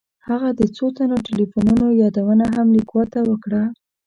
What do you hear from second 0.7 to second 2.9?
څو تنو تیلیفونونو یادونه هم